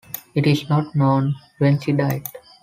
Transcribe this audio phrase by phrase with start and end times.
[0.33, 2.23] It is not known when she died.